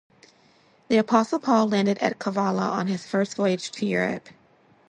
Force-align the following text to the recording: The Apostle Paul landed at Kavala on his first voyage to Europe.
The 0.87 0.97
Apostle 0.97 1.37
Paul 1.37 1.67
landed 1.67 1.99
at 1.99 2.17
Kavala 2.17 2.69
on 2.71 2.87
his 2.87 3.05
first 3.05 3.35
voyage 3.35 3.69
to 3.73 3.85
Europe. 3.85 4.29